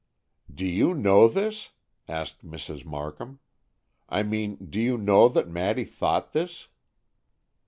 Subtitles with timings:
[0.51, 1.69] "Do you know this?"
[2.07, 2.83] asked Mrs.
[2.83, 3.37] Markham;
[4.09, 6.69] "I mean, do you know that Maddy thought this?"